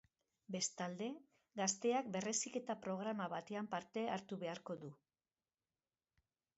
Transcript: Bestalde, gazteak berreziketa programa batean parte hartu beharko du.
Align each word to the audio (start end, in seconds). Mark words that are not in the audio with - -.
Bestalde, 0.53 1.09
gazteak 1.61 2.09
berreziketa 2.17 2.79
programa 2.87 3.31
batean 3.37 3.71
parte 3.77 4.09
hartu 4.17 4.43
beharko 4.47 4.81
du. 4.85 4.95